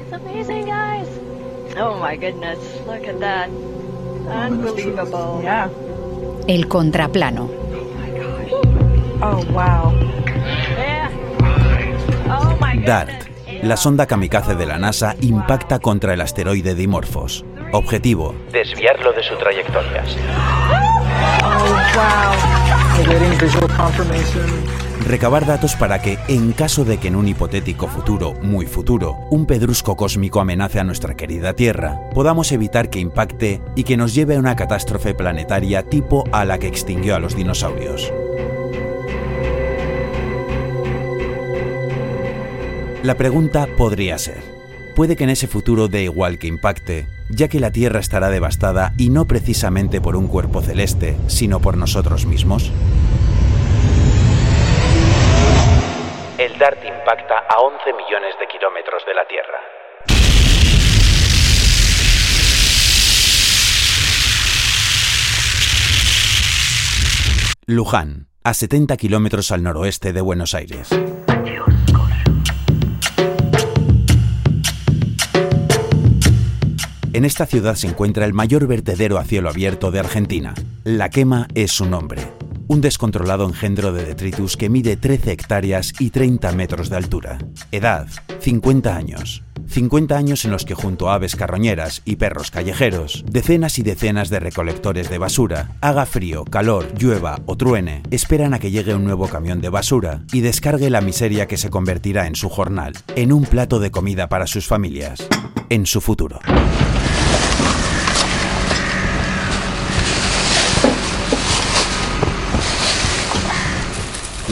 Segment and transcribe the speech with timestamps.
[0.00, 1.06] It's amazing, guys.
[1.76, 3.50] Oh my goodness, look at that.
[4.28, 5.40] Unbelievable.
[5.42, 5.68] Yeah.
[6.48, 7.50] El contraplano.
[9.20, 9.92] Oh, wow.
[10.76, 11.10] Yeah.
[12.30, 12.86] Oh my goodness.
[12.86, 13.10] DART,
[13.62, 17.44] la sonda kamikaze de la NASA, impacta contra el asteroide Dimorphos.
[17.72, 20.04] Objetivo, Desviarlo de su trayectoria.
[23.40, 24.81] Visual confirmation.
[25.04, 29.46] Recabar datos para que, en caso de que en un hipotético futuro, muy futuro, un
[29.46, 34.36] pedrusco cósmico amenace a nuestra querida Tierra, podamos evitar que impacte y que nos lleve
[34.36, 38.12] a una catástrofe planetaria tipo a la que extinguió a los dinosaurios.
[43.02, 44.42] La pregunta podría ser,
[44.94, 48.94] puede que en ese futuro dé igual que impacte, ya que la Tierra estará devastada
[48.96, 52.70] y no precisamente por un cuerpo celeste, sino por nosotros mismos?
[56.62, 59.58] DART impacta a 11 millones de kilómetros de la Tierra.
[67.66, 70.90] Luján, a 70 kilómetros al noroeste de Buenos Aires.
[77.12, 80.54] En esta ciudad se encuentra el mayor vertedero a cielo abierto de Argentina.
[80.84, 82.22] La quema es su nombre.
[82.68, 87.38] Un descontrolado engendro de detritus que mide 13 hectáreas y 30 metros de altura.
[87.70, 88.08] Edad,
[88.40, 89.42] 50 años.
[89.68, 94.28] 50 años en los que junto a aves carroñeras y perros callejeros, decenas y decenas
[94.28, 99.04] de recolectores de basura, haga frío, calor, llueva o truene, esperan a que llegue un
[99.04, 103.32] nuevo camión de basura y descargue la miseria que se convertirá en su jornal, en
[103.32, 105.26] un plato de comida para sus familias,
[105.68, 106.40] en su futuro.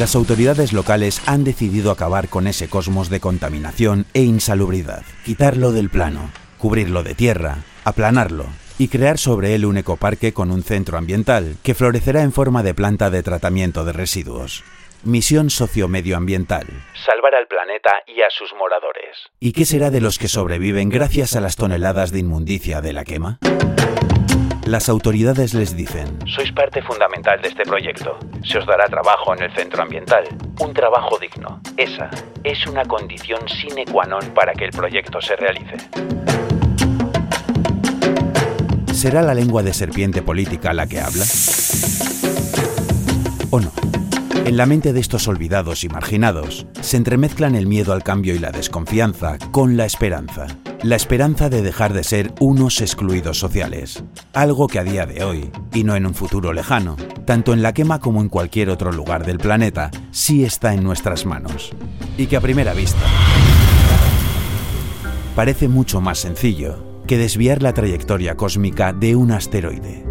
[0.00, 5.90] Las autoridades locales han decidido acabar con ese cosmos de contaminación e insalubridad, quitarlo del
[5.90, 8.46] plano, cubrirlo de tierra, aplanarlo
[8.78, 12.72] y crear sobre él un ecoparque con un centro ambiental que florecerá en forma de
[12.72, 14.64] planta de tratamiento de residuos.
[15.04, 16.66] Misión sociomedioambiental.
[17.04, 19.18] Salvar al planeta y a sus moradores.
[19.38, 23.04] ¿Y qué será de los que sobreviven gracias a las toneladas de inmundicia de la
[23.04, 23.38] quema?
[24.70, 28.16] Las autoridades les dicen, Sois parte fundamental de este proyecto.
[28.44, 30.22] Se os dará trabajo en el centro ambiental.
[30.60, 31.60] Un trabajo digno.
[31.76, 32.08] Esa
[32.44, 35.74] es una condición sine qua non para que el proyecto se realice.
[38.94, 41.24] ¿será la lengua de serpiente política la que habla?
[43.50, 43.72] ¿O no?
[44.44, 48.38] En la mente de estos olvidados y marginados se entremezclan el miedo al cambio y
[48.38, 50.46] la desconfianza con la esperanza.
[50.82, 54.02] La esperanza de dejar de ser unos excluidos sociales.
[54.32, 56.96] Algo que a día de hoy, y no en un futuro lejano,
[57.26, 61.26] tanto en la quema como en cualquier otro lugar del planeta, sí está en nuestras
[61.26, 61.72] manos.
[62.16, 62.98] Y que a primera vista
[65.36, 70.02] parece mucho más sencillo que desviar la trayectoria cósmica de un asteroide.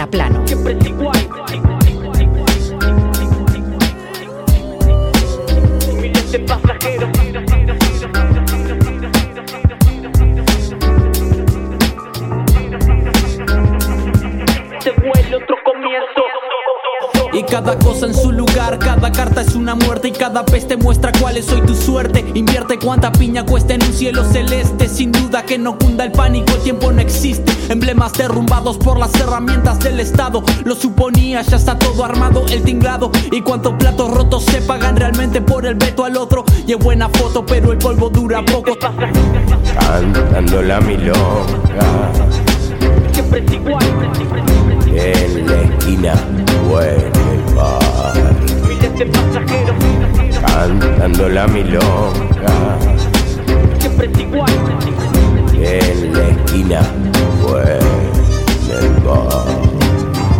[0.00, 0.44] Contraplano.
[17.62, 21.36] Cada cosa en su lugar, cada carta es una muerte y cada peste muestra cuál
[21.36, 22.24] es hoy tu suerte.
[22.32, 26.54] Invierte cuánta piña cuesta en un cielo celeste, sin duda que no cunda el pánico,
[26.54, 27.52] el tiempo no existe.
[27.68, 33.10] Emblemas derrumbados por las herramientas del Estado, lo suponía, ya está todo armado, el tinglado.
[33.30, 36.46] Y cuántos platos rotos se pagan realmente por el veto al otro.
[36.66, 38.78] Y es buena foto, pero el polvo dura poco.
[38.78, 42.10] Cantando la milonga
[43.12, 43.84] Siempre es igual.
[44.94, 46.14] en la esquina
[51.32, 52.78] la milonga
[55.52, 56.80] en la esquina
[58.68, 59.46] en el bar.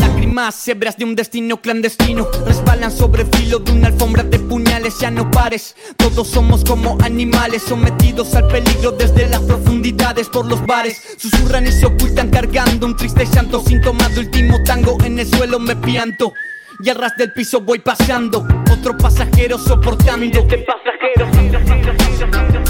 [0.00, 4.98] Lágrimas hebras de un destino clandestino resbalan sobre filo de una alfombra de puñales.
[4.98, 10.64] Ya no pares, todos somos como animales sometidos al peligro desde las profundidades por los
[10.66, 11.00] bares.
[11.16, 13.62] Susurran y se ocultan cargando un triste llanto.
[13.64, 16.32] Síntoma de último tango en el suelo me pianto.
[16.82, 20.18] Y al ras del piso voy paseando, otro pasajero soportando.
[20.18, 22.61] Miles de pasajeros.